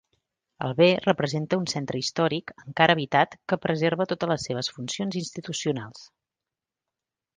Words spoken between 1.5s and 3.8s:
un centre històric encara habitat que